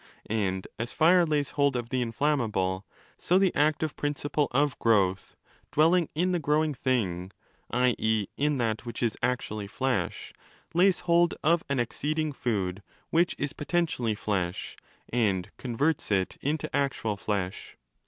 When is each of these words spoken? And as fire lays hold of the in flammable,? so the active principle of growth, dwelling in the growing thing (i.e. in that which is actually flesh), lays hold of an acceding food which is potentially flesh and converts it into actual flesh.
And 0.31 0.67
as 0.79 0.91
fire 0.91 1.27
lays 1.27 1.51
hold 1.51 1.75
of 1.75 1.89
the 1.89 2.01
in 2.01 2.11
flammable,? 2.11 2.85
so 3.19 3.37
the 3.37 3.53
active 3.53 3.95
principle 3.95 4.47
of 4.49 4.79
growth, 4.79 5.35
dwelling 5.71 6.09
in 6.15 6.31
the 6.31 6.39
growing 6.39 6.73
thing 6.73 7.29
(i.e. 7.69 8.25
in 8.35 8.57
that 8.57 8.83
which 8.83 9.03
is 9.03 9.15
actually 9.21 9.67
flesh), 9.67 10.33
lays 10.73 11.01
hold 11.01 11.35
of 11.43 11.63
an 11.69 11.79
acceding 11.79 12.31
food 12.33 12.81
which 13.11 13.35
is 13.37 13.53
potentially 13.53 14.15
flesh 14.15 14.75
and 15.09 15.51
converts 15.57 16.09
it 16.09 16.35
into 16.41 16.75
actual 16.75 17.15
flesh. 17.15 17.77